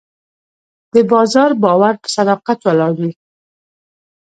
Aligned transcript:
د 0.93 0.95
بازار 1.11 1.51
باور 1.63 1.93
په 2.03 2.07
صداقت 2.15 2.59
ولاړ 2.67 2.93
وي. 3.01 3.13